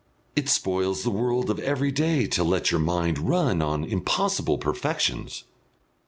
[0.35, 5.43] "It spoils the world of everyday to let your mind run on impossible perfections."